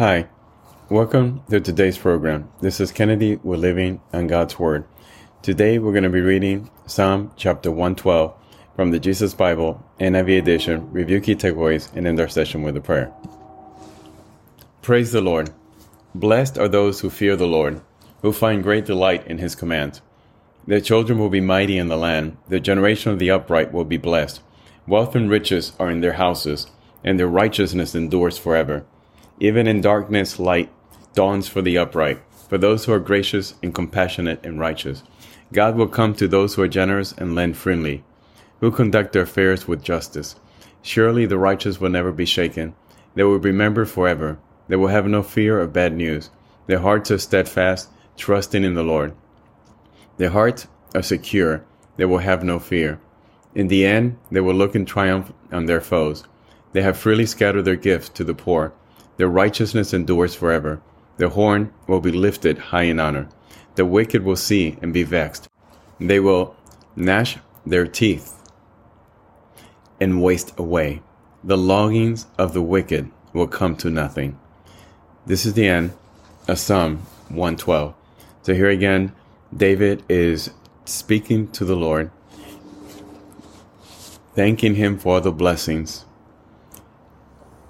[0.00, 0.30] Hi,
[0.88, 2.48] welcome to today's program.
[2.62, 3.36] This is Kennedy.
[3.36, 4.86] We're living on God's Word.
[5.42, 8.34] Today we're going to be reading Psalm chapter 112
[8.74, 12.80] from the Jesus Bible NIV edition, review key takeaways, and end our session with a
[12.80, 13.12] prayer.
[14.80, 15.50] Praise the Lord.
[16.14, 17.82] Blessed are those who fear the Lord,
[18.22, 20.00] who find great delight in his commands.
[20.66, 23.98] Their children will be mighty in the land, the generation of the upright will be
[23.98, 24.40] blessed.
[24.86, 26.68] Wealth and riches are in their houses,
[27.04, 28.86] and their righteousness endures forever.
[29.40, 30.70] Even in darkness, light
[31.14, 35.02] dawns for the upright, for those who are gracious and compassionate and righteous.
[35.52, 38.04] God will come to those who are generous and lend freely,
[38.60, 40.36] who conduct their affairs with justice.
[40.82, 42.74] Surely the righteous will never be shaken.
[43.14, 44.38] They will remember forever.
[44.68, 46.30] They will have no fear of bad news.
[46.66, 49.14] Their hearts are steadfast, trusting in the Lord.
[50.18, 51.64] Their hearts are secure.
[51.96, 53.00] They will have no fear.
[53.54, 56.24] In the end, they will look in triumph on their foes.
[56.72, 58.72] They have freely scattered their gifts to the poor.
[59.20, 60.80] Their righteousness endures forever.
[61.18, 63.28] Their horn will be lifted high in honor.
[63.74, 65.46] The wicked will see and be vexed.
[65.98, 66.56] They will
[66.96, 68.34] gnash their teeth
[70.00, 71.02] and waste away.
[71.44, 74.38] The longings of the wicked will come to nothing.
[75.26, 75.92] This is the end
[76.48, 77.94] of Psalm 112.
[78.40, 79.12] So here again,
[79.54, 80.48] David is
[80.86, 82.10] speaking to the Lord,
[84.34, 86.06] thanking him for the blessings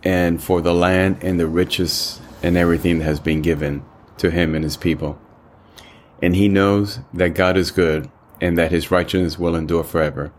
[0.02, 3.84] and for the land and the riches and everything that has been given
[4.18, 5.18] to him and his people.
[6.22, 10.32] And he knows that God is good and that his righteousness will endure forever.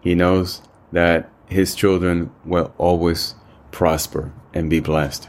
[0.00, 3.34] He knows that his children will always
[3.70, 5.28] prosper and be blessed.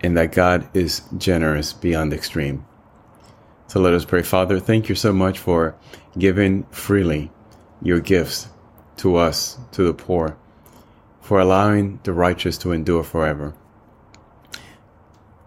[0.00, 2.64] And that God is generous beyond extreme.
[3.66, 4.22] So let us pray.
[4.22, 5.74] Father, thank you so much for
[6.18, 7.30] giving freely
[7.82, 8.48] your gifts
[8.98, 10.36] to us, to the poor
[11.26, 13.52] for allowing the righteous to endure forever,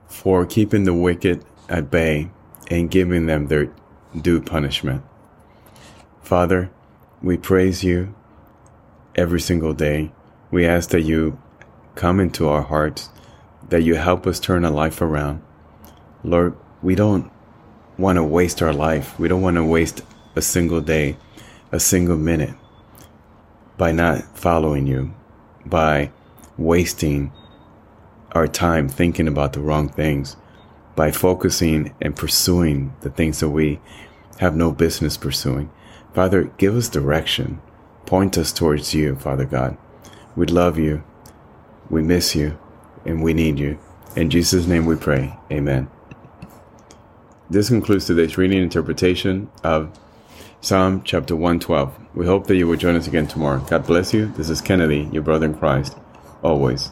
[0.08, 2.30] for keeping the wicked at bay
[2.69, 3.71] and giving them their
[4.21, 5.02] due punishment.
[6.21, 6.70] Father,
[7.21, 8.14] we praise you
[9.15, 10.11] every single day.
[10.52, 11.39] We ask that you
[11.95, 13.09] come into our hearts,
[13.70, 15.42] that you help us turn a life around.
[16.26, 17.32] Lord, we don't
[17.98, 19.17] want to waste our life.
[19.17, 20.02] We don't want to waste
[20.36, 21.15] a single day,
[21.71, 22.53] a single minute
[23.77, 25.14] by not following you,
[25.65, 26.11] by
[26.58, 27.31] wasting
[28.33, 30.36] our time thinking about the wrong things,
[30.95, 33.80] by focusing and pursuing the things that we
[34.39, 35.70] have no business pursuing.
[36.14, 37.61] Father, give us direction.
[38.05, 39.77] Point us towards you, Father God.
[40.36, 41.03] We love you.
[41.89, 42.58] We miss you.
[43.05, 43.80] And we need you.
[44.15, 45.37] In Jesus' name we pray.
[45.52, 45.89] Amen.
[47.49, 49.97] This concludes today's reading interpretation of
[50.61, 51.97] Psalm chapter 112.
[52.15, 53.59] We hope that you will join us again tomorrow.
[53.61, 54.25] God bless you.
[54.33, 55.95] This is Kennedy, your brother in Christ,
[56.43, 56.92] always.